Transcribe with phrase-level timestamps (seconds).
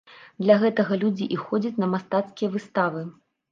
[0.45, 3.07] Для гэтага людзі і ходзяць на мастацкія выставы.